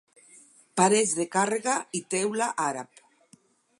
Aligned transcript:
Parets 0.79 1.13
de 1.19 1.27
càrrega 1.37 1.75
i 1.99 2.01
teula 2.15 2.49
àrab. 2.65 3.07